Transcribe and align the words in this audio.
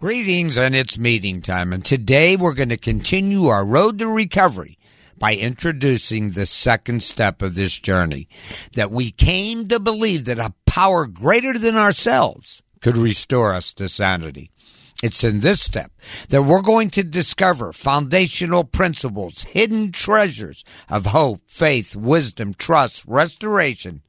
Greetings, 0.00 0.56
and 0.56 0.74
it's 0.74 0.98
meeting 0.98 1.42
time. 1.42 1.74
And 1.74 1.84
today 1.84 2.34
we're 2.34 2.54
going 2.54 2.70
to 2.70 2.78
continue 2.78 3.48
our 3.48 3.66
road 3.66 3.98
to 3.98 4.08
recovery 4.08 4.78
by 5.18 5.34
introducing 5.36 6.30
the 6.30 6.46
second 6.46 7.02
step 7.02 7.42
of 7.42 7.54
this 7.54 7.78
journey 7.78 8.26
that 8.72 8.90
we 8.90 9.10
came 9.10 9.68
to 9.68 9.78
believe 9.78 10.24
that 10.24 10.38
a 10.38 10.54
power 10.64 11.06
greater 11.06 11.58
than 11.58 11.76
ourselves 11.76 12.62
could 12.80 12.96
restore 12.96 13.52
us 13.52 13.74
to 13.74 13.88
sanity. 13.88 14.50
It's 15.02 15.22
in 15.22 15.40
this 15.40 15.60
step 15.60 15.92
that 16.30 16.44
we're 16.44 16.62
going 16.62 16.88
to 16.92 17.04
discover 17.04 17.70
foundational 17.74 18.64
principles, 18.64 19.42
hidden 19.42 19.92
treasures 19.92 20.64
of 20.88 21.04
hope, 21.04 21.42
faith, 21.46 21.94
wisdom, 21.94 22.54
trust, 22.54 23.04
restoration, 23.06 24.00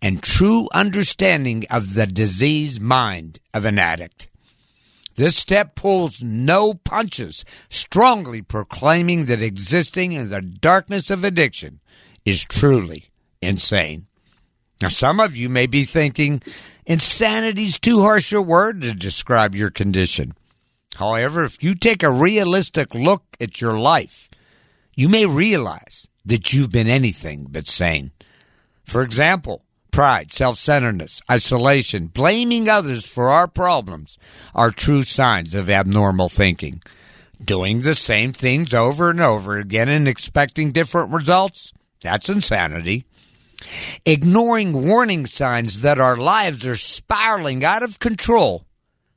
and 0.00 0.22
true 0.22 0.68
understanding 0.72 1.64
of 1.68 1.94
the 1.94 2.06
diseased 2.06 2.80
mind 2.80 3.40
of 3.52 3.64
an 3.64 3.80
addict. 3.80 4.28
This 5.14 5.36
step 5.36 5.74
pulls 5.74 6.22
no 6.22 6.74
punches, 6.74 7.44
strongly 7.68 8.42
proclaiming 8.42 9.26
that 9.26 9.42
existing 9.42 10.12
in 10.12 10.30
the 10.30 10.40
darkness 10.40 11.10
of 11.10 11.24
addiction 11.24 11.80
is 12.24 12.44
truly 12.44 13.06
insane. 13.40 14.06
Now, 14.80 14.88
some 14.88 15.20
of 15.20 15.36
you 15.36 15.48
may 15.48 15.66
be 15.66 15.84
thinking 15.84 16.42
insanity's 16.86 17.78
too 17.78 18.02
harsh 18.02 18.32
a 18.32 18.42
word 18.42 18.80
to 18.82 18.94
describe 18.94 19.54
your 19.54 19.70
condition. 19.70 20.32
However, 20.96 21.44
if 21.44 21.62
you 21.62 21.74
take 21.74 22.02
a 22.02 22.10
realistic 22.10 22.94
look 22.94 23.24
at 23.40 23.60
your 23.60 23.78
life, 23.78 24.28
you 24.94 25.08
may 25.08 25.26
realize 25.26 26.08
that 26.24 26.52
you've 26.52 26.70
been 26.70 26.88
anything 26.88 27.46
but 27.48 27.66
sane. 27.66 28.12
For 28.84 29.02
example, 29.02 29.64
pride, 29.92 30.32
self 30.32 30.58
centeredness, 30.58 31.22
isolation, 31.30 32.08
blaming 32.08 32.68
others 32.68 33.06
for 33.06 33.30
our 33.30 33.46
problems 33.46 34.18
are 34.54 34.72
true 34.72 35.04
signs 35.04 35.54
of 35.54 35.70
abnormal 35.70 36.28
thinking. 36.28 36.82
Doing 37.44 37.82
the 37.82 37.94
same 37.94 38.32
things 38.32 38.74
over 38.74 39.10
and 39.10 39.20
over 39.20 39.56
again 39.56 39.88
and 39.88 40.08
expecting 40.08 40.72
different 40.72 41.12
results, 41.12 41.72
that's 42.00 42.28
insanity. 42.28 43.04
Ignoring 44.04 44.88
warning 44.88 45.26
signs 45.26 45.82
that 45.82 46.00
our 46.00 46.16
lives 46.16 46.66
are 46.66 46.76
spiraling 46.76 47.64
out 47.64 47.84
of 47.84 48.00
control, 48.00 48.64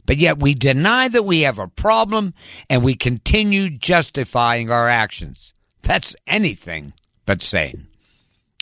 but 0.06 0.18
yet 0.18 0.38
we 0.40 0.54
deny 0.54 1.08
that 1.08 1.24
we 1.24 1.42
have 1.42 1.58
a 1.58 1.68
problem 1.68 2.34
and 2.70 2.84
we 2.84 2.94
continue 2.94 3.70
justifying 3.70 4.70
our 4.70 4.88
actions. 4.88 5.54
That's 5.82 6.16
anything 6.28 6.94
but 7.26 7.42
sane 7.42 7.88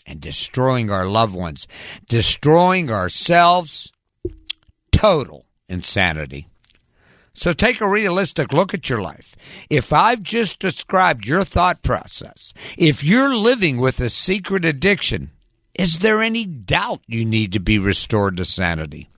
and 0.05 0.19
destroying 0.19 0.89
our 0.89 1.07
loved 1.07 1.35
ones, 1.35 1.67
destroying 2.07 2.89
ourselves. 2.89 3.91
Total 4.91 5.45
insanity. 5.67 6.47
So 7.33 7.51
take 7.51 7.81
a 7.81 7.89
realistic 7.89 8.53
look 8.53 8.73
at 8.73 8.89
your 8.89 9.01
life. 9.01 9.35
If 9.69 9.91
I've 9.91 10.21
just 10.21 10.59
described 10.59 11.27
your 11.27 11.43
thought 11.43 11.81
process, 11.81 12.53
if 12.77 13.03
you're 13.03 13.35
living 13.35 13.77
with 13.77 13.99
a 13.99 14.09
secret 14.09 14.63
addiction, 14.65 15.31
is 15.73 15.99
there 15.99 16.21
any 16.21 16.45
doubt 16.45 17.01
you 17.07 17.25
need 17.25 17.51
to 17.53 17.59
be 17.59 17.79
restored 17.79 18.37
to 18.37 18.45
sanity? 18.45 19.09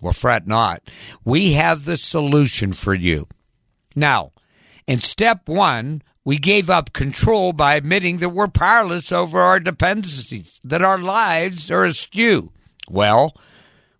Well, 0.00 0.12
fret 0.12 0.46
not. 0.46 0.82
We 1.24 1.54
have 1.54 1.84
the 1.84 1.96
solution 1.96 2.72
for 2.72 2.94
you. 2.94 3.26
Now, 3.96 4.32
in 4.86 4.98
step 4.98 5.48
one, 5.48 6.02
we 6.26 6.38
gave 6.38 6.68
up 6.68 6.92
control 6.92 7.52
by 7.52 7.76
admitting 7.76 8.16
that 8.16 8.30
we're 8.30 8.48
powerless 8.48 9.12
over 9.12 9.38
our 9.38 9.60
dependencies, 9.60 10.60
that 10.64 10.82
our 10.82 10.98
lives 10.98 11.70
are 11.70 11.84
askew. 11.84 12.50
Well, 12.90 13.32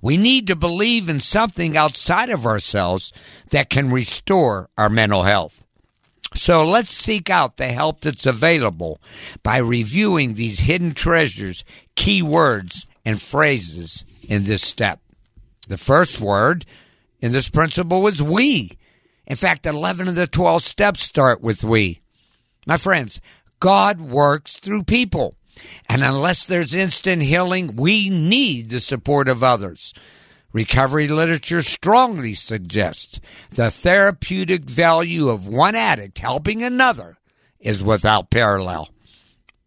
we 0.03 0.17
need 0.17 0.49
to 0.49 0.57
believe 0.57 1.09
in 1.09 1.21
something 1.21 1.77
outside 1.77 2.29
of 2.29 2.45
ourselves 2.45 3.13
that 3.51 3.71
can 3.71 3.93
restore 3.93 4.69
our 4.77 4.89
mental 4.89 5.23
health. 5.23 5.65
So 6.35 6.65
let's 6.65 6.91
seek 6.91 7.31
out 7.31 7.59
the 7.59 7.69
help 7.69 8.01
that's 8.01 8.27
available 8.27 9.01
by 9.45 9.59
reviewing 9.59 10.35
these 10.35 10.59
hidden 10.59 10.95
treasures, 10.95 11.65
key 11.95 12.23
words, 12.23 12.89
and 13.05 13.23
phrases 13.23 14.05
in 14.29 14.45
this 14.45 14.63
step. 14.63 14.99
The 15.69 15.79
first 15.79 16.21
word 16.21 16.67
in 17.21 17.31
this 17.31 17.51
principle 17.51 18.05
is 18.09 18.21
we. 18.21 18.73
In 19.29 19.37
fact, 19.37 19.65
11 19.65 20.09
of 20.09 20.17
the 20.17 20.27
12 20.27 20.63
steps 20.63 21.03
start 21.05 21.41
with 21.41 21.63
we. 21.63 22.01
My 22.67 22.77
friends, 22.77 23.21
God 23.61 24.01
works 24.01 24.59
through 24.59 24.83
people. 24.83 25.37
And 25.89 26.05
unless 26.05 26.45
there's 26.45 26.75
instant 26.75 27.23
healing, 27.23 27.77
we 27.77 28.11
need 28.11 28.69
the 28.69 28.81
support 28.81 29.29
of 29.29 29.43
others. 29.43 29.95
Recovery 30.53 31.09
literature 31.09 31.63
strongly 31.63 32.35
suggests 32.35 33.21
the 33.51 33.71
therapeutic 33.71 34.65
value 34.65 35.29
of 35.29 35.47
one 35.47 35.75
addict 35.75 36.19
helping 36.19 36.63
another 36.63 37.19
is 37.61 37.83
without 37.83 38.31
parallel. 38.31 38.91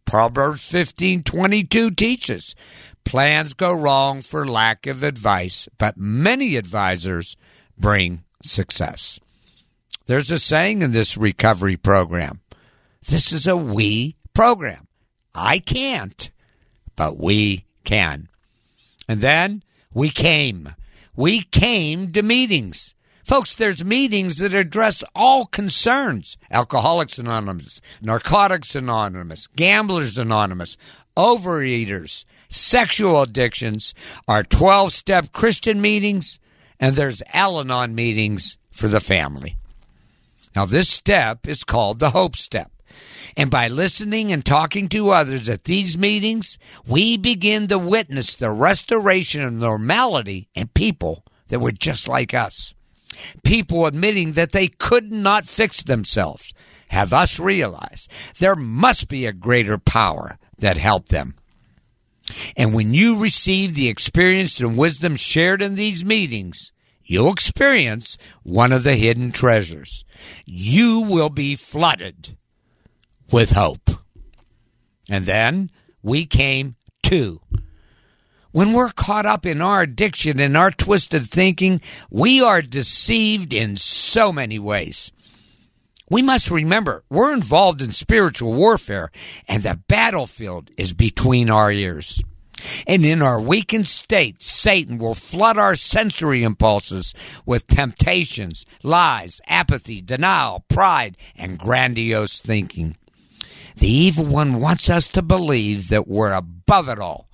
Proverbs 0.06 0.62
15:22 0.64 1.92
teaches, 1.96 2.56
plans 3.04 3.54
go 3.54 3.72
wrong 3.72 4.22
for 4.22 4.48
lack 4.48 4.88
of 4.88 5.04
advice, 5.04 5.68
but 5.78 5.98
many 5.98 6.56
advisors 6.56 7.38
bring 7.78 8.24
success. 8.44 9.20
There's 10.08 10.32
a 10.32 10.40
saying 10.40 10.82
in 10.82 10.92
this 10.92 11.18
recovery 11.18 11.78
program. 11.78 12.42
This 13.02 13.32
is 13.32 13.48
a 13.48 13.58
we 13.58 14.16
program. 14.34 14.88
I 15.34 15.60
can't, 15.60 16.32
but 16.96 17.18
we 17.18 17.66
can. 17.84 18.30
And 19.08 19.22
then 19.22 19.64
we 19.94 20.10
came. 20.10 20.76
We 21.16 21.42
came 21.42 22.12
to 22.12 22.22
meetings. 22.24 22.96
Folks, 23.24 23.54
there's 23.54 23.86
meetings 23.86 24.38
that 24.38 24.54
address 24.54 25.04
all 25.16 25.46
concerns 25.46 26.38
Alcoholics 26.50 27.20
Anonymous, 27.20 27.80
Narcotics 28.02 28.76
Anonymous, 28.76 29.46
Gamblers 29.46 30.18
Anonymous, 30.18 30.78
Overeaters, 31.16 32.26
sexual 32.48 33.22
addictions, 33.22 33.94
our 34.28 34.44
12 34.44 34.92
step 34.92 35.32
Christian 35.32 35.80
meetings, 35.80 36.40
and 36.80 36.96
there's 36.96 37.22
Al 37.34 37.60
Anon 37.60 37.94
meetings 37.94 38.58
for 38.72 38.88
the 38.88 39.00
family. 39.00 39.58
Now, 40.56 40.66
this 40.66 40.90
step 40.90 41.48
is 41.48 41.64
called 41.64 42.00
the 42.00 42.10
Hope 42.10 42.36
Step. 42.36 42.72
And 43.38 43.52
by 43.52 43.68
listening 43.68 44.32
and 44.32 44.46
talking 44.46 44.88
to 44.90 45.10
others 45.10 45.50
at 45.50 45.64
these 45.64 45.98
meetings, 45.98 46.58
we 46.88 47.18
begin 47.18 47.68
to 47.68 47.78
witness 47.78 48.36
the 48.36 48.52
restoration 48.52 49.44
of 49.44 49.54
normality 49.54 50.50
in 50.54 50.68
people 50.70 51.24
that 51.48 51.60
were 51.60 51.72
just 51.72 52.08
like 52.08 52.34
us. 52.34 52.74
People 53.44 53.86
admitting 53.86 54.34
that 54.34 54.52
they 54.52 54.68
could 54.68 55.12
not 55.12 55.46
fix 55.46 55.84
themselves 55.84 56.54
have 56.90 57.14
us 57.14 57.40
realize 57.40 58.08
there 58.40 58.56
must 58.56 59.08
be 59.08 59.26
a 59.26 59.34
greater 59.34 59.78
power 59.78 60.38
that 60.58 60.78
helped 60.78 61.10
them. 61.10 61.36
And 62.56 62.74
when 62.74 62.94
you 62.94 63.18
receive 63.18 63.74
the 63.74 63.90
experience 63.90 64.60
and 64.60 64.78
wisdom 64.78 65.16
shared 65.16 65.62
in 65.62 65.76
these 65.76 66.06
meetings, 66.06 66.72
you'll 67.04 67.32
experience 67.32 68.18
one 68.44 68.72
of 68.72 68.84
the 68.84 68.96
hidden 68.96 69.32
treasures. 69.32 70.04
You 70.46 71.02
will 71.02 71.30
be 71.30 71.56
flooded 71.56 72.38
with 73.32 73.52
hope. 73.52 73.90
And 75.10 75.26
then 75.26 75.72
we 76.02 76.26
came 76.26 76.76
to. 77.04 77.42
When 78.52 78.74
we're 78.74 78.90
caught 78.90 79.26
up 79.26 79.46
in 79.46 79.62
our 79.62 79.84
addiction 79.84 80.40
and 80.40 80.58
our 80.58 80.72
twisted 80.72 81.26
thinking, 81.26 81.82
we 82.10 82.42
are 82.42 82.62
deceived 82.62 83.54
in 83.54 83.78
so 83.78 84.34
many 84.34 84.58
ways. 84.58 85.12
We 86.10 86.24
must 86.24 86.50
remember 86.50 87.04
we're 87.10 87.34
involved 87.34 87.82
in 87.82 87.92
spiritual 87.92 88.54
warfare, 88.54 89.12
and 89.48 89.62
the 89.62 89.80
battlefield 89.88 90.72
is 90.78 90.94
between 90.94 91.52
our 91.52 91.72
ears. 91.72 92.24
And 92.88 93.06
in 93.06 93.22
our 93.22 93.40
weakened 93.40 93.88
state, 93.88 94.42
Satan 94.42 94.98
will 94.98 95.16
flood 95.16 95.58
our 95.58 95.76
sensory 95.76 96.44
impulses 96.44 97.14
with 97.46 97.68
temptations, 97.68 98.66
lies, 98.84 99.40
apathy, 99.48 100.02
denial, 100.02 100.66
pride, 100.68 101.16
and 101.36 101.60
grandiose 101.60 102.40
thinking. 102.40 102.98
The 103.80 103.90
evil 103.90 104.26
one 104.26 104.60
wants 104.60 104.90
us 104.90 105.08
to 105.10 105.22
believe 105.22 105.88
that 105.88 106.08
we're 106.08 106.34
above 106.34 106.90
it 106.90 107.00
all, 107.00 107.30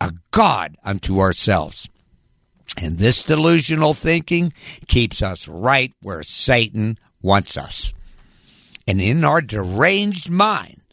a 0.00 0.12
God 0.30 0.76
unto 0.84 1.18
ourselves. 1.18 1.88
And 2.76 2.98
this 2.98 3.24
delusional 3.24 3.94
thinking 3.94 4.52
keeps 4.86 5.22
us 5.22 5.48
right 5.48 5.92
where 6.00 6.22
Satan 6.22 6.98
wants 7.20 7.56
us. 7.56 7.92
And 8.86 9.00
in 9.00 9.24
our 9.24 9.40
deranged 9.40 10.30
mind, 10.30 10.84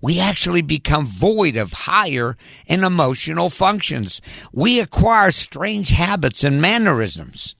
we 0.00 0.18
actually 0.18 0.62
become 0.62 1.06
void 1.06 1.56
of 1.56 1.72
higher 1.72 2.36
and 2.66 2.82
emotional 2.82 3.50
functions. 3.50 4.20
We 4.52 4.80
acquire 4.80 5.30
strange 5.30 5.90
habits 5.90 6.42
and 6.42 6.60
mannerisms. 6.60 7.54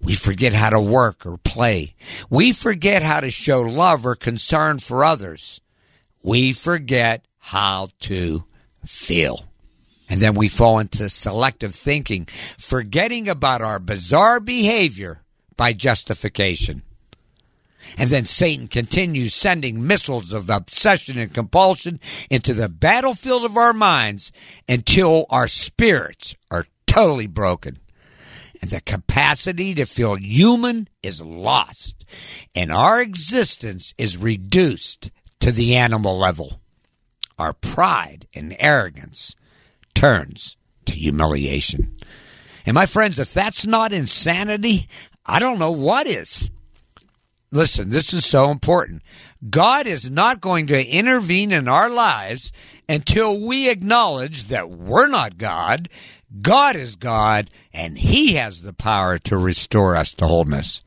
We 0.00 0.14
forget 0.14 0.54
how 0.54 0.70
to 0.70 0.80
work 0.80 1.26
or 1.26 1.38
play. 1.38 1.96
We 2.30 2.52
forget 2.52 3.02
how 3.02 3.20
to 3.20 3.30
show 3.30 3.60
love 3.62 4.06
or 4.06 4.14
concern 4.14 4.78
for 4.78 5.02
others. 5.02 5.60
We 6.28 6.52
forget 6.52 7.24
how 7.38 7.88
to 8.00 8.44
feel. 8.84 9.44
And 10.10 10.20
then 10.20 10.34
we 10.34 10.50
fall 10.50 10.78
into 10.78 11.08
selective 11.08 11.74
thinking, 11.74 12.26
forgetting 12.58 13.30
about 13.30 13.62
our 13.62 13.78
bizarre 13.78 14.38
behavior 14.38 15.22
by 15.56 15.72
justification. 15.72 16.82
And 17.96 18.10
then 18.10 18.26
Satan 18.26 18.68
continues 18.68 19.32
sending 19.32 19.86
missiles 19.86 20.34
of 20.34 20.50
obsession 20.50 21.18
and 21.18 21.32
compulsion 21.32 21.98
into 22.28 22.52
the 22.52 22.68
battlefield 22.68 23.46
of 23.46 23.56
our 23.56 23.72
minds 23.72 24.30
until 24.68 25.24
our 25.30 25.48
spirits 25.48 26.36
are 26.50 26.66
totally 26.86 27.26
broken. 27.26 27.78
And 28.60 28.70
the 28.70 28.82
capacity 28.82 29.74
to 29.76 29.86
feel 29.86 30.16
human 30.16 30.88
is 31.02 31.22
lost, 31.22 32.04
and 32.54 32.70
our 32.70 33.00
existence 33.00 33.94
is 33.96 34.18
reduced 34.18 35.10
to 35.48 35.54
the 35.54 35.76
animal 35.76 36.18
level. 36.18 36.60
Our 37.38 37.54
pride 37.54 38.26
and 38.34 38.54
arrogance 38.58 39.34
turns 39.94 40.58
to 40.84 40.92
humiliation. 40.92 41.96
And 42.66 42.74
my 42.74 42.84
friends, 42.84 43.18
if 43.18 43.32
that's 43.32 43.66
not 43.66 43.94
insanity, 43.94 44.88
I 45.24 45.38
don't 45.38 45.58
know 45.58 45.70
what 45.70 46.06
is. 46.06 46.50
Listen, 47.50 47.88
this 47.88 48.12
is 48.12 48.26
so 48.26 48.50
important. 48.50 49.00
God 49.48 49.86
is 49.86 50.10
not 50.10 50.42
going 50.42 50.66
to 50.66 50.86
intervene 50.86 51.50
in 51.50 51.66
our 51.66 51.88
lives 51.88 52.52
until 52.86 53.46
we 53.46 53.70
acknowledge 53.70 54.44
that 54.48 54.68
we're 54.68 55.08
not 55.08 55.38
God. 55.38 55.88
God 56.42 56.76
is 56.76 56.94
God, 56.94 57.48
and 57.72 57.96
He 57.96 58.34
has 58.34 58.60
the 58.60 58.74
power 58.74 59.16
to 59.20 59.38
restore 59.38 59.96
us 59.96 60.12
to 60.14 60.26
wholeness. 60.26 60.82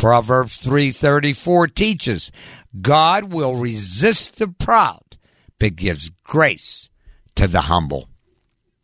Proverbs 0.00 0.56
3:34 0.56 1.66
teaches, 1.74 2.32
God 2.80 3.34
will 3.34 3.56
resist 3.56 4.36
the 4.36 4.48
proud, 4.48 5.18
but 5.58 5.76
gives 5.76 6.10
grace 6.24 6.88
to 7.34 7.46
the 7.46 7.60
humble. 7.62 8.08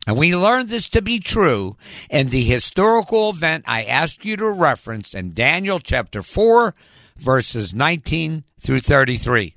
And 0.05 0.15
we 0.15 0.35
learn 0.35 0.67
this 0.67 0.87
to 0.89 1.01
be 1.01 1.19
true 1.19 1.75
in 2.11 2.29
the 2.29 2.43
historical 2.43 3.31
event 3.31 3.65
I 3.67 3.83
ask 3.83 4.25
you 4.25 4.37
to 4.37 4.51
reference 4.51 5.15
in 5.15 5.33
Daniel 5.33 5.79
chapter 5.79 6.21
4 6.21 6.75
verses 7.17 7.73
19 7.73 8.43
through 8.59 8.81
33. 8.81 9.55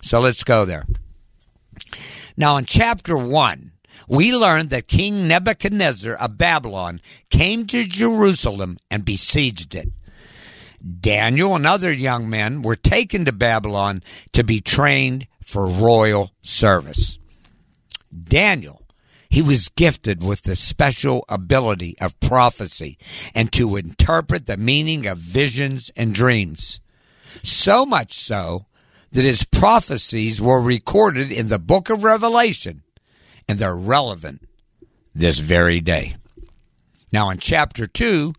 So 0.00 0.18
let's 0.18 0.44
go 0.44 0.64
there. 0.64 0.86
Now, 2.38 2.56
in 2.56 2.64
chapter 2.64 3.18
1, 3.18 3.72
we 4.08 4.34
learned 4.34 4.70
that 4.70 4.88
King 4.88 5.28
Nebuchadnezzar 5.28 6.14
of 6.14 6.38
Babylon 6.38 7.02
came 7.28 7.66
to 7.66 7.84
Jerusalem 7.84 8.78
and 8.90 9.04
besieged 9.04 9.74
it. 9.74 9.90
Daniel 11.00 11.54
and 11.54 11.66
other 11.66 11.92
young 11.92 12.28
men 12.28 12.62
were 12.62 12.76
taken 12.76 13.24
to 13.24 13.32
Babylon 13.32 14.02
to 14.32 14.42
be 14.42 14.60
trained 14.60 15.26
for 15.44 15.66
royal 15.66 16.32
service. 16.42 17.18
Daniel, 18.24 18.82
he 19.30 19.40
was 19.40 19.68
gifted 19.70 20.22
with 20.22 20.42
the 20.42 20.56
special 20.56 21.24
ability 21.28 21.96
of 22.00 22.18
prophecy 22.20 22.98
and 23.34 23.52
to 23.52 23.76
interpret 23.76 24.46
the 24.46 24.56
meaning 24.56 25.06
of 25.06 25.18
visions 25.18 25.90
and 25.96 26.14
dreams. 26.14 26.80
So 27.42 27.86
much 27.86 28.14
so 28.14 28.66
that 29.12 29.22
his 29.22 29.44
prophecies 29.44 30.40
were 30.40 30.60
recorded 30.60 31.30
in 31.30 31.48
the 31.48 31.58
book 31.58 31.90
of 31.90 32.04
Revelation 32.04 32.82
and 33.48 33.58
they're 33.58 33.76
relevant 33.76 34.46
this 35.14 35.38
very 35.38 35.80
day. 35.80 36.14
Now, 37.12 37.30
in 37.30 37.38
chapter 37.38 37.86
2, 37.86 38.32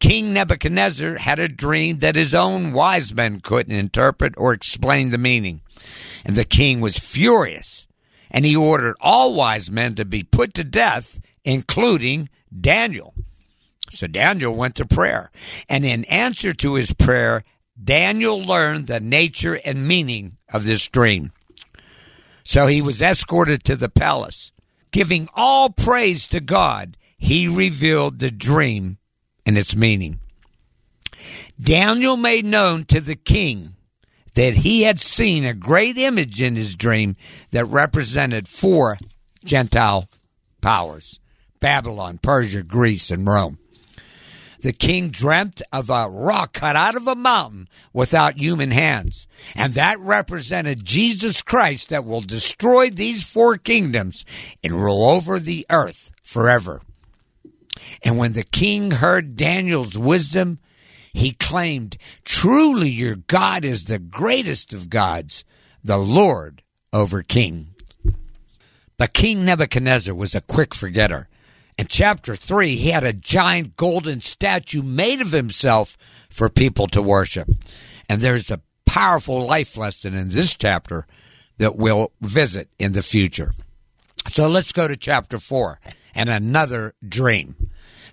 King 0.00 0.32
Nebuchadnezzar 0.32 1.18
had 1.18 1.38
a 1.38 1.48
dream 1.48 1.98
that 1.98 2.16
his 2.16 2.34
own 2.34 2.72
wise 2.72 3.14
men 3.14 3.40
couldn't 3.40 3.74
interpret 3.74 4.34
or 4.36 4.52
explain 4.52 5.10
the 5.10 5.18
meaning. 5.18 5.62
And 6.24 6.36
the 6.36 6.44
king 6.44 6.80
was 6.80 6.98
furious, 6.98 7.86
and 8.30 8.44
he 8.44 8.56
ordered 8.56 8.96
all 9.00 9.34
wise 9.34 9.70
men 9.70 9.94
to 9.94 10.04
be 10.04 10.22
put 10.22 10.54
to 10.54 10.64
death, 10.64 11.20
including 11.44 12.28
Daniel. 12.58 13.14
So 13.90 14.06
Daniel 14.06 14.54
went 14.54 14.74
to 14.76 14.86
prayer, 14.86 15.30
and 15.68 15.84
in 15.84 16.04
answer 16.04 16.52
to 16.54 16.74
his 16.74 16.92
prayer, 16.92 17.44
Daniel 17.82 18.40
learned 18.40 18.86
the 18.86 19.00
nature 19.00 19.60
and 19.64 19.86
meaning 19.86 20.36
of 20.52 20.64
this 20.64 20.88
dream. 20.88 21.30
So 22.44 22.66
he 22.66 22.82
was 22.82 23.02
escorted 23.02 23.64
to 23.64 23.76
the 23.76 23.88
palace. 23.88 24.52
Giving 24.90 25.28
all 25.34 25.70
praise 25.70 26.28
to 26.28 26.40
God, 26.40 26.96
he 27.16 27.48
revealed 27.48 28.18
the 28.18 28.30
dream 28.30 28.98
and 29.46 29.58
its 29.58 29.76
meaning. 29.76 30.20
Daniel 31.60 32.16
made 32.16 32.44
known 32.44 32.84
to 32.84 33.00
the 33.00 33.16
king 33.16 33.74
that 34.34 34.56
he 34.56 34.82
had 34.82 34.98
seen 34.98 35.44
a 35.44 35.54
great 35.54 35.96
image 35.96 36.42
in 36.42 36.56
his 36.56 36.74
dream 36.74 37.16
that 37.50 37.64
represented 37.66 38.48
four 38.48 38.98
Gentile 39.44 40.08
powers 40.60 41.20
Babylon, 41.60 42.18
Persia, 42.20 42.62
Greece, 42.62 43.10
and 43.10 43.26
Rome 43.26 43.58
the 44.64 44.72
king 44.72 45.10
dreamt 45.10 45.60
of 45.74 45.90
a 45.90 46.08
rock 46.08 46.54
cut 46.54 46.74
out 46.74 46.96
of 46.96 47.06
a 47.06 47.14
mountain 47.14 47.68
without 47.92 48.38
human 48.38 48.70
hands. 48.70 49.28
And 49.54 49.74
that 49.74 50.00
represented 50.00 50.86
Jesus 50.86 51.42
Christ 51.42 51.90
that 51.90 52.06
will 52.06 52.22
destroy 52.22 52.88
these 52.88 53.30
four 53.30 53.58
kingdoms 53.58 54.24
and 54.64 54.72
rule 54.72 55.04
over 55.06 55.38
the 55.38 55.66
earth 55.68 56.12
forever. 56.22 56.80
And 58.02 58.18
when 58.18 58.32
the 58.32 58.44
king 58.44 58.92
heard 58.92 59.36
Daniel's 59.36 59.98
wisdom, 59.98 60.58
he 61.12 61.32
claimed, 61.32 61.96
Truly 62.24 62.88
your 62.88 63.16
God 63.16 63.64
is 63.64 63.84
the 63.84 63.98
greatest 63.98 64.72
of 64.72 64.90
gods, 64.90 65.44
the 65.82 65.98
Lord 65.98 66.62
over 66.92 67.22
King. 67.22 67.68
But 68.98 69.12
King 69.12 69.44
Nebuchadnezzar 69.44 70.14
was 70.14 70.34
a 70.34 70.40
quick 70.40 70.74
forgetter. 70.74 71.28
In 71.76 71.86
chapter 71.86 72.36
3, 72.36 72.76
he 72.76 72.90
had 72.90 73.04
a 73.04 73.12
giant 73.12 73.76
golden 73.76 74.20
statue 74.20 74.82
made 74.82 75.20
of 75.20 75.32
himself 75.32 75.96
for 76.30 76.48
people 76.48 76.86
to 76.88 77.02
worship. 77.02 77.48
And 78.08 78.20
there's 78.20 78.50
a 78.50 78.60
powerful 78.86 79.44
life 79.44 79.76
lesson 79.76 80.14
in 80.14 80.28
this 80.28 80.54
chapter 80.54 81.06
that 81.58 81.76
we'll 81.76 82.12
visit 82.20 82.68
in 82.78 82.92
the 82.92 83.02
future. 83.02 83.52
So 84.28 84.48
let's 84.48 84.72
go 84.72 84.88
to 84.88 84.96
chapter 84.96 85.38
4 85.38 85.80
and 86.14 86.28
another 86.28 86.94
dream. 87.06 87.70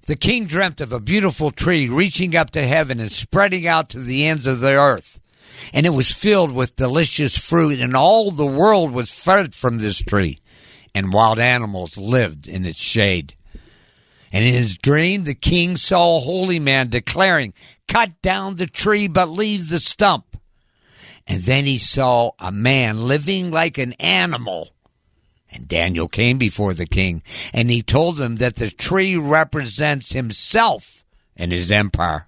The 0.08 0.16
king 0.16 0.46
dreamt 0.46 0.82
of 0.82 0.92
a 0.92 1.00
beautiful 1.00 1.52
tree 1.52 1.88
reaching 1.88 2.36
up 2.36 2.50
to 2.52 2.68
heaven 2.68 3.00
and 3.00 3.12
spreading 3.12 3.68
out 3.68 3.90
to 3.90 4.00
the 4.00 4.26
ends 4.26 4.48
of 4.48 4.60
the 4.60 4.74
earth. 4.74 5.22
And 5.74 5.86
it 5.86 5.92
was 5.92 6.12
filled 6.12 6.54
with 6.54 6.76
delicious 6.76 7.38
fruit, 7.38 7.80
and 7.80 7.96
all 7.96 8.32
the 8.32 8.46
world 8.46 8.92
was 8.92 9.12
fed 9.12 9.54
from 9.54 9.78
this 9.78 10.02
tree, 10.02 10.40
and 10.96 11.14
wild 11.14 11.40
animals 11.40 11.98
lived 11.98 12.48
in 12.48 12.66
its 12.66 12.82
shade. 12.82 13.36
And 14.32 14.44
in 14.44 14.54
his 14.54 14.78
dream, 14.78 15.24
the 15.24 15.36
king 15.36 15.78
saw 15.78 16.18
a 16.18 16.22
holy 16.22 16.60
man 16.60 16.90
declaring, 16.90 17.54
Cut 17.88 18.22
down 18.22 18.56
the 18.56 18.66
tree, 18.66 19.08
but 19.08 19.30
leave 19.30 19.70
the 19.70 19.80
stump. 19.80 20.38
And 21.28 21.42
then 21.44 21.66
he 21.66 21.78
saw 21.78 22.32
a 22.40 22.52
man 22.52 23.08
living 23.08 23.52
like 23.52 23.78
an 23.78 23.94
animal. 23.94 24.70
And 25.52 25.68
Daniel 25.68 26.08
came 26.08 26.38
before 26.38 26.74
the 26.74 26.86
king, 26.86 27.24
and 27.54 27.70
he 27.70 27.82
told 27.82 28.22
him 28.22 28.38
that 28.38 28.56
the 28.56 28.72
tree 28.72 29.18
represents 29.18 30.14
himself 30.14 31.04
and 31.36 31.52
his 31.52 31.72
empire. 31.72 32.28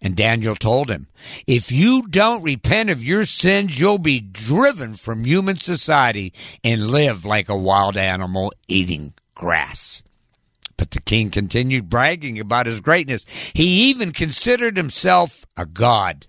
And 0.00 0.16
Daniel 0.16 0.54
told 0.54 0.90
him, 0.90 1.08
If 1.46 1.72
you 1.72 2.06
don't 2.08 2.42
repent 2.42 2.88
of 2.88 3.02
your 3.02 3.24
sins, 3.24 3.78
you'll 3.78 3.98
be 3.98 4.20
driven 4.20 4.94
from 4.94 5.24
human 5.24 5.56
society 5.56 6.32
and 6.62 6.88
live 6.88 7.24
like 7.24 7.48
a 7.48 7.58
wild 7.58 7.96
animal 7.96 8.52
eating 8.68 9.14
grass. 9.34 10.02
But 10.76 10.92
the 10.92 11.02
king 11.02 11.30
continued 11.30 11.90
bragging 11.90 12.38
about 12.38 12.66
his 12.66 12.80
greatness. 12.80 13.26
He 13.52 13.90
even 13.90 14.12
considered 14.12 14.76
himself 14.76 15.44
a 15.56 15.66
god. 15.66 16.28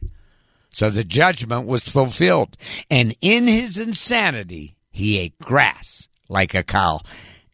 So 0.71 0.89
the 0.89 1.03
judgment 1.03 1.67
was 1.67 1.87
fulfilled. 1.87 2.57
And 2.89 3.15
in 3.21 3.47
his 3.47 3.77
insanity, 3.77 4.75
he 4.91 5.19
ate 5.19 5.37
grass 5.37 6.08
like 6.29 6.53
a 6.53 6.63
cow. 6.63 7.01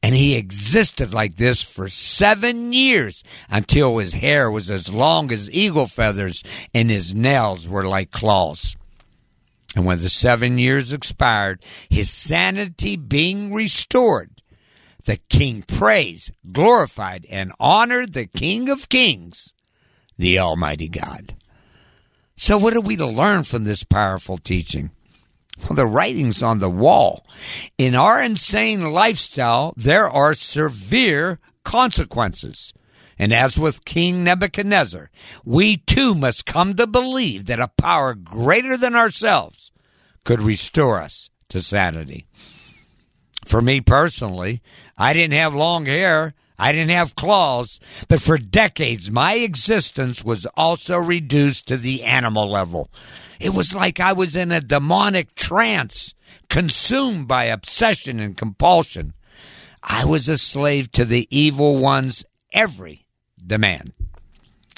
And 0.04 0.14
he 0.14 0.38
existed 0.38 1.16
like 1.16 1.36
this 1.36 1.64
for 1.64 1.88
seven 1.88 2.74
years 2.74 3.24
until 3.50 3.98
his 3.98 4.14
hair 4.14 4.52
was 4.52 4.70
as 4.70 4.94
long 4.94 5.32
as 5.32 5.50
eagle 5.50 5.88
feathers 5.88 6.44
and 6.76 6.92
his 6.92 7.16
nails 7.16 7.68
were 7.68 7.88
like 7.88 8.12
claws. 8.12 8.76
And 9.76 9.86
when 9.86 10.00
the 10.00 10.10
seven 10.10 10.60
years 10.60 10.94
expired, 10.94 11.64
his 11.90 12.12
sanity 12.12 12.96
being 12.96 13.52
restored, 13.52 14.30
the 15.06 15.18
king 15.30 15.64
praised, 15.64 16.32
glorified, 16.52 17.26
and 17.32 17.52
honored 17.60 18.14
the 18.14 18.26
King 18.26 18.70
of 18.70 18.90
Kings, 18.90 19.54
the 20.18 20.40
Almighty 20.40 20.88
God. 20.88 21.36
So, 22.38 22.58
what 22.58 22.76
are 22.76 22.82
we 22.82 22.96
to 22.96 23.06
learn 23.06 23.44
from 23.44 23.64
this 23.64 23.84
powerful 23.84 24.38
teaching? 24.38 24.92
The 25.72 25.86
writing's 25.86 26.44
on 26.44 26.60
the 26.60 26.70
wall. 26.70 27.26
In 27.78 27.96
our 27.96 28.22
insane 28.22 28.92
lifestyle, 28.92 29.74
there 29.78 30.10
are 30.10 30.34
severe 30.34 31.40
consequences. 31.64 32.74
And 33.18 33.34
as 33.34 33.58
with 33.58 33.86
King 33.86 34.24
Nebuchadnezzar, 34.24 35.10
we 35.46 35.78
too 35.78 36.14
must 36.14 36.46
come 36.46 36.74
to 36.76 36.86
believe 36.86 37.46
that 37.46 37.60
a 37.60 37.70
power 37.78 38.14
greater 38.14 38.76
than 38.76 38.96
ourselves 38.96 39.72
could 40.26 40.42
restore 40.42 41.00
us 41.00 41.30
to 41.50 41.62
sanity. 41.62 42.28
For 43.46 43.62
me 43.62 43.80
personally, 43.80 44.62
I 44.98 45.14
didn't 45.14 45.34
have 45.34 45.56
long 45.56 45.86
hair. 45.86 46.34
I 46.58 46.72
didn't 46.72 46.92
have 46.92 47.16
claws, 47.16 47.82
but 48.08 48.22
for 48.22 48.38
decades 48.38 49.12
my 49.12 49.36
existence 49.36 50.24
was 50.24 50.46
also 50.56 50.98
reduced 50.98 51.68
to 51.68 51.78
the 51.78 52.04
animal 52.04 52.50
level. 52.50 52.90
It 53.40 53.54
was 53.54 53.74
like 53.74 54.00
I 54.00 54.14
was 54.14 54.36
in 54.36 54.52
a 54.52 54.62
demonic 54.62 55.36
trance, 55.36 56.14
consumed 56.50 57.28
by 57.28 57.46
obsession 57.46 58.20
and 58.20 58.38
compulsion. 58.38 59.14
I 59.84 60.06
was 60.06 60.30
a 60.30 60.38
slave 60.38 60.92
to 60.94 61.06
the 61.06 61.28
evil 61.30 61.78
one's 61.78 62.26
every 62.54 63.06
demand. 63.46 63.94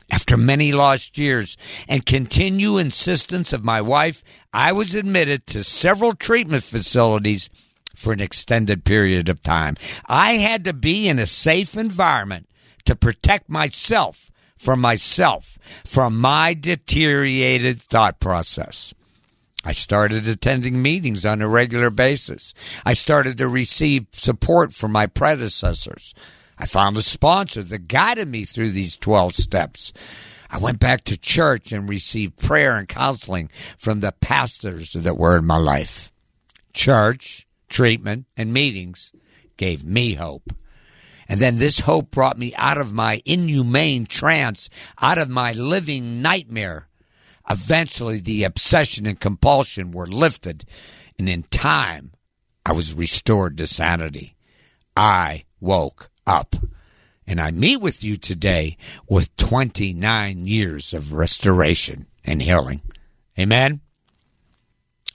After 0.10 0.38
many 0.38 0.72
lost 0.72 1.18
years 1.18 1.58
and 1.88 2.06
continued 2.06 2.80
insistence 2.80 3.52
of 3.52 3.64
my 3.64 3.82
wife, 3.82 4.24
I 4.54 4.72
was 4.72 4.96
admitted 4.96 5.46
to 5.48 5.64
several 5.64 6.14
treatment 6.14 6.64
facilities 6.64 7.50
for 7.96 8.14
an 8.14 8.22
extended 8.22 8.86
period 8.86 9.28
of 9.28 9.42
time. 9.42 9.76
I 10.06 10.34
had 10.34 10.64
to 10.66 10.74
be 10.74 11.10
in 11.10 11.20
a 11.20 11.26
safe 11.26 11.76
environment 11.76 12.48
to 12.86 12.96
protect 12.96 13.50
myself 13.50 14.32
from 14.58 14.82
myself, 14.82 15.58
from 15.86 16.20
my 16.20 16.54
deteriorated 16.54 17.82
thought 17.82 18.20
process. 18.20 18.94
I 19.64 19.74
started 19.74 20.28
attending 20.28 20.82
meetings 20.82 21.26
on 21.26 21.42
a 21.42 21.48
regular 21.48 21.90
basis. 21.90 22.54
I 22.86 22.94
started 22.94 23.38
to 23.38 23.48
receive 23.48 24.08
support 24.14 24.74
from 24.74 24.92
my 24.92 25.08
predecessors. 25.08 26.14
I 26.58 26.66
found 26.66 26.98
a 26.98 27.02
sponsor 27.02 27.64
that 27.64 27.88
guided 27.88 28.30
me 28.30 28.46
through 28.46 28.72
these 28.72 28.98
12 28.98 29.36
steps. 29.36 29.94
I 30.50 30.58
went 30.58 30.80
back 30.80 31.04
to 31.06 31.18
church 31.18 31.72
and 31.72 31.90
received 31.90 32.38
prayer 32.38 32.78
and 32.78 32.88
counseling 32.88 33.50
from 33.78 34.00
the 34.00 34.14
pastors 34.14 34.94
that 34.94 35.18
were 35.18 35.38
in 35.38 35.46
my 35.46 35.58
life. 35.58 36.12
Church, 36.74 37.46
treatment, 37.70 38.26
and 38.38 38.54
meetings 38.54 39.12
gave 39.58 39.84
me 39.84 40.14
hope. 40.14 40.54
And 41.30 41.40
then 41.40 41.58
this 41.58 41.82
hope 41.82 42.12
brought 42.12 42.38
me 42.38 42.54
out 42.56 42.78
of 42.78 42.94
my 42.94 43.22
inhumane 43.26 44.06
trance, 44.06 44.70
out 45.02 45.18
of 45.18 45.30
my 45.30 45.52
living 45.52 46.22
nightmare. 46.22 46.88
Eventually, 47.50 48.20
the 48.20 48.44
obsession 48.44 49.06
and 49.06 49.20
compulsion 49.20 49.92
were 49.92 50.08
lifted, 50.08 50.66
and 51.18 51.30
in 51.30 51.44
time, 51.44 52.12
I 52.66 52.74
was 52.74 52.94
restored 52.94 53.58
to 53.58 53.68
sanity. 53.68 54.36
I 54.96 55.46
woke 55.60 56.10
up. 56.26 56.56
And 57.26 57.42
I 57.42 57.52
meet 57.52 57.78
with 57.78 58.04
you 58.04 58.16
today 58.16 58.78
with 59.10 59.36
29 59.38 60.48
years 60.48 60.94
of 60.94 61.14
restoration 61.14 62.08
and 62.24 62.42
healing. 62.42 62.82
Amen. 63.38 63.82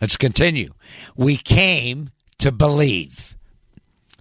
Let's 0.01 0.17
continue. 0.17 0.71
We 1.17 1.37
came 1.37 2.11
to 2.39 2.53
believe. 2.53 3.37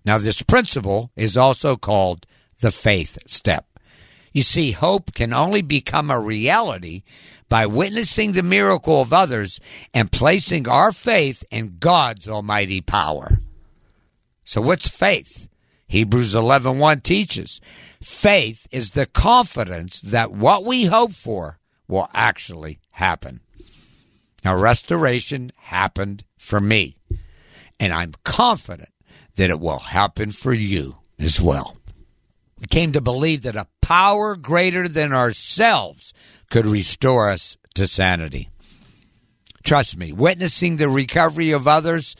Now, 0.05 0.17
this 0.17 0.41
principle 0.41 1.11
is 1.15 1.37
also 1.37 1.75
called 1.75 2.25
the 2.59 2.71
faith 2.71 3.17
step. 3.27 3.65
You 4.33 4.41
see, 4.41 4.71
hope 4.71 5.13
can 5.13 5.33
only 5.33 5.61
become 5.61 6.09
a 6.09 6.19
reality 6.19 7.03
by 7.49 7.65
witnessing 7.65 8.31
the 8.31 8.43
miracle 8.43 9.01
of 9.01 9.11
others 9.11 9.59
and 9.93 10.11
placing 10.11 10.69
our 10.69 10.93
faith 10.93 11.43
in 11.51 11.77
God's 11.79 12.29
almighty 12.29 12.79
power. 12.79 13.39
So 14.45 14.61
what's 14.61 14.87
faith? 14.87 15.49
Hebrews 15.87 16.33
11:1 16.33 17.03
teaches, 17.03 17.59
faith 18.01 18.65
is 18.71 18.91
the 18.91 19.05
confidence 19.05 19.99
that 19.99 20.31
what 20.31 20.63
we 20.63 20.85
hope 20.85 21.11
for 21.11 21.59
will 21.89 22.09
actually 22.13 22.79
happen. 22.91 23.41
Now 24.45 24.55
restoration 24.55 25.51
happened 25.57 26.23
for 26.37 26.61
me 26.61 26.95
and 27.77 27.91
I'm 27.91 28.13
confident 28.23 28.89
that 29.35 29.49
it 29.49 29.59
will 29.59 29.79
happen 29.79 30.31
for 30.31 30.53
you 30.53 30.97
as 31.19 31.39
well. 31.39 31.77
We 32.59 32.67
came 32.67 32.91
to 32.91 33.01
believe 33.01 33.41
that 33.43 33.55
a 33.55 33.67
power 33.81 34.35
greater 34.35 34.87
than 34.87 35.13
ourselves 35.13 36.13
could 36.49 36.65
restore 36.65 37.29
us 37.29 37.57
to 37.75 37.87
sanity. 37.87 38.49
Trust 39.63 39.97
me, 39.97 40.11
witnessing 40.11 40.77
the 40.77 40.89
recovery 40.89 41.51
of 41.51 41.67
others, 41.67 42.15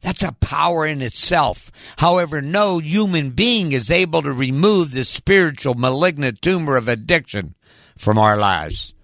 that's 0.00 0.22
a 0.22 0.32
power 0.32 0.86
in 0.86 1.00
itself. 1.00 1.70
However, 1.98 2.42
no 2.42 2.78
human 2.78 3.30
being 3.30 3.72
is 3.72 3.90
able 3.90 4.22
to 4.22 4.32
remove 4.32 4.92
the 4.92 5.04
spiritual 5.04 5.74
malignant 5.74 6.42
tumor 6.42 6.76
of 6.76 6.88
addiction 6.88 7.54
from 7.96 8.18
our 8.18 8.36
lives. 8.36 8.94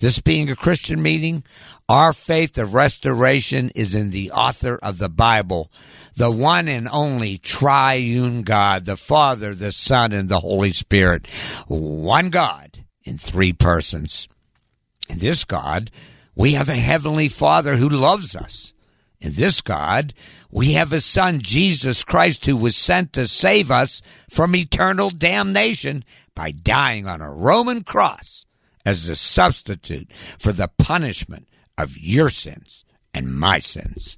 This 0.00 0.18
being 0.18 0.50
a 0.50 0.56
Christian 0.56 1.00
meeting, 1.00 1.44
our 1.88 2.12
faith 2.12 2.58
of 2.58 2.74
restoration 2.74 3.70
is 3.74 3.94
in 3.94 4.10
the 4.10 4.30
author 4.30 4.78
of 4.82 4.98
the 4.98 5.08
Bible, 5.08 5.70
the 6.14 6.30
one 6.30 6.68
and 6.68 6.88
only 6.88 7.38
triune 7.38 8.42
God, 8.42 8.84
the 8.84 8.96
Father, 8.96 9.54
the 9.54 9.72
Son, 9.72 10.12
and 10.12 10.28
the 10.28 10.40
Holy 10.40 10.70
Spirit. 10.70 11.26
One 11.66 12.30
God 12.30 12.84
in 13.04 13.18
three 13.18 13.52
persons. 13.52 14.28
In 15.08 15.18
this 15.18 15.44
God, 15.44 15.90
we 16.34 16.52
have 16.52 16.68
a 16.68 16.74
heavenly 16.74 17.28
Father 17.28 17.76
who 17.76 17.88
loves 17.88 18.34
us. 18.36 18.72
In 19.20 19.34
this 19.34 19.60
God, 19.60 20.14
we 20.50 20.72
have 20.72 20.92
a 20.92 21.00
Son, 21.00 21.40
Jesus 21.40 22.04
Christ, 22.04 22.46
who 22.46 22.56
was 22.56 22.76
sent 22.76 23.12
to 23.12 23.26
save 23.26 23.70
us 23.70 24.02
from 24.28 24.54
eternal 24.54 25.10
damnation 25.10 26.04
by 26.34 26.50
dying 26.50 27.06
on 27.06 27.20
a 27.20 27.32
Roman 27.32 27.84
cross 27.84 28.46
as 28.84 29.08
a 29.08 29.14
substitute 29.14 30.10
for 30.38 30.52
the 30.52 30.68
punishment 30.68 31.48
of 31.78 31.96
your 31.98 32.28
sins 32.28 32.84
and 33.14 33.38
my 33.38 33.58
sins. 33.58 34.16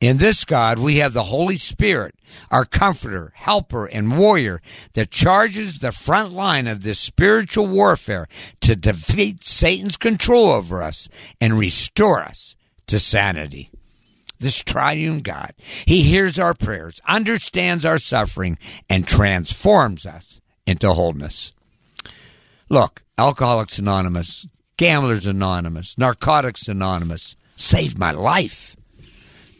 In 0.00 0.16
this 0.16 0.44
God, 0.44 0.80
we 0.80 0.96
have 0.96 1.12
the 1.12 1.22
Holy 1.22 1.54
Spirit, 1.54 2.16
our 2.50 2.64
comforter, 2.64 3.32
helper, 3.36 3.86
and 3.86 4.18
warrior 4.18 4.60
that 4.94 5.12
charges 5.12 5.78
the 5.78 5.92
front 5.92 6.32
line 6.32 6.66
of 6.66 6.82
this 6.82 6.98
spiritual 6.98 7.68
warfare 7.68 8.26
to 8.62 8.74
defeat 8.74 9.44
Satan's 9.44 9.96
control 9.96 10.46
over 10.50 10.82
us 10.82 11.08
and 11.40 11.56
restore 11.56 12.20
us 12.20 12.56
to 12.88 12.98
sanity. 12.98 13.70
This 14.40 14.60
triune 14.64 15.20
God, 15.20 15.52
He 15.86 16.02
hears 16.02 16.36
our 16.36 16.52
prayers, 16.52 17.00
understands 17.06 17.86
our 17.86 17.98
suffering, 17.98 18.58
and 18.90 19.06
transforms 19.06 20.04
us 20.04 20.40
into 20.66 20.92
wholeness. 20.92 21.52
Look, 22.68 23.04
Alcoholics 23.16 23.78
Anonymous 23.78 24.48
Gamblers 24.76 25.26
Anonymous, 25.26 25.96
Narcotics 25.98 26.68
Anonymous 26.68 27.36
saved 27.56 27.98
my 27.98 28.10
life. 28.10 28.76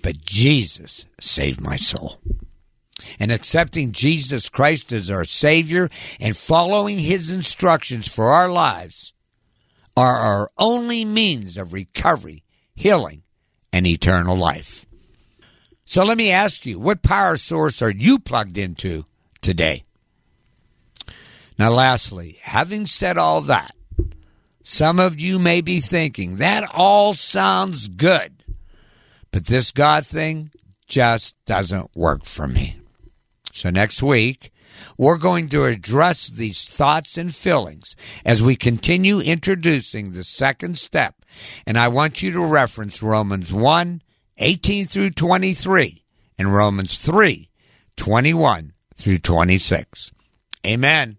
But 0.02 0.24
Jesus 0.24 1.06
saved 1.20 1.60
my 1.60 1.76
soul. 1.76 2.20
And 3.18 3.30
accepting 3.30 3.92
Jesus 3.92 4.48
Christ 4.48 4.92
as 4.92 5.10
our 5.10 5.24
Savior 5.24 5.88
and 6.20 6.36
following 6.36 6.98
His 6.98 7.30
instructions 7.30 8.08
for 8.08 8.26
our 8.26 8.48
lives 8.48 9.12
are 9.96 10.16
our 10.16 10.50
only 10.58 11.04
means 11.04 11.58
of 11.58 11.72
recovery, 11.72 12.44
healing, 12.74 13.22
and 13.72 13.86
eternal 13.86 14.36
life. 14.36 14.86
So 15.84 16.04
let 16.04 16.16
me 16.16 16.30
ask 16.30 16.64
you, 16.64 16.78
what 16.78 17.02
power 17.02 17.36
source 17.36 17.82
are 17.82 17.90
you 17.90 18.18
plugged 18.18 18.56
into 18.56 19.04
today? 19.40 19.84
Now, 21.58 21.70
lastly, 21.70 22.38
having 22.42 22.86
said 22.86 23.18
all 23.18 23.42
that, 23.42 23.74
some 24.62 25.00
of 25.00 25.20
you 25.20 25.38
may 25.38 25.60
be 25.60 25.80
thinking, 25.80 26.36
that 26.36 26.64
all 26.72 27.14
sounds 27.14 27.88
good, 27.88 28.44
but 29.30 29.46
this 29.46 29.72
God 29.72 30.06
thing 30.06 30.50
just 30.86 31.36
doesn't 31.46 31.96
work 31.96 32.24
for 32.24 32.46
me. 32.46 32.76
So 33.52 33.70
next 33.70 34.02
week, 34.02 34.52
we're 34.96 35.18
going 35.18 35.48
to 35.50 35.64
address 35.64 36.28
these 36.28 36.66
thoughts 36.66 37.16
and 37.16 37.34
feelings 37.34 37.96
as 38.24 38.42
we 38.42 38.56
continue 38.56 39.20
introducing 39.20 40.12
the 40.12 40.24
second 40.24 40.78
step. 40.78 41.14
And 41.66 41.78
I 41.78 41.88
want 41.88 42.22
you 42.22 42.32
to 42.32 42.44
reference 42.44 43.02
Romans 43.02 43.52
1 43.52 44.02
18 44.38 44.86
through 44.86 45.10
23 45.10 46.04
and 46.38 46.54
Romans 46.54 46.98
3 46.98 47.50
21 47.96 48.72
through 48.94 49.18
26. 49.18 50.12
Amen. 50.66 51.18